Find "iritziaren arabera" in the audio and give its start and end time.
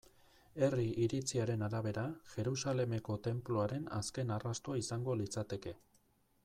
1.03-2.05